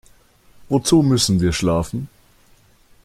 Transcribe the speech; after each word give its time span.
Wozu 0.67 1.03
müssen 1.03 1.41
wir 1.41 1.53
schlafen? 1.53 2.09